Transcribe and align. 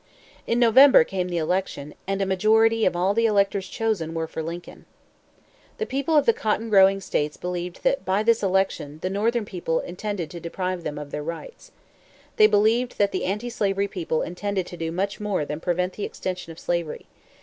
In 0.47 0.57
November 0.57 1.03
came 1.03 1.27
the 1.29 1.37
election, 1.37 1.93
and 2.07 2.23
a 2.23 2.25
majority 2.25 2.85
of 2.87 2.95
all 2.95 3.13
the 3.13 3.27
electors 3.27 3.67
chosen 3.69 4.15
were 4.15 4.25
for 4.25 4.41
Lincoln. 4.41 4.85
The 5.77 5.85
people 5.85 6.17
of 6.17 6.25
the 6.25 6.33
cotton 6.33 6.71
growing 6.71 6.99
states 6.99 7.37
believed 7.37 7.83
that, 7.83 8.03
by 8.03 8.23
this 8.23 8.41
election, 8.41 8.97
the 9.03 9.11
Northern 9.11 9.45
people 9.45 9.79
intended 9.81 10.31
to 10.31 10.39
deprive 10.39 10.81
them 10.83 10.97
of 10.97 11.11
their 11.11 11.21
rights. 11.21 11.71
They 12.37 12.47
believed 12.47 12.97
that 12.97 13.11
the 13.11 13.25
anti 13.25 13.51
slavery 13.51 13.87
people 13.87 14.23
intended 14.23 14.65
to 14.65 14.75
do 14.77 14.91
much 14.91 15.19
more 15.19 15.45
than 15.45 15.59
prevent 15.59 15.93
the 15.93 16.03
extension 16.03 16.51
of 16.51 16.57
slavery. 16.57 17.05